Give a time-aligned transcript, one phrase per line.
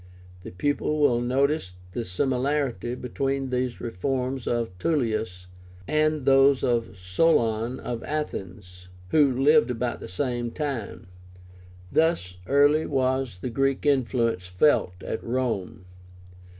[0.41, 5.45] The pupil will notice the similarity between these reforms of Tullius
[5.87, 11.05] and those of Solon of Athens, who lived about the same time.
[11.91, 15.85] Thus early was the Greek influence felt at Rome.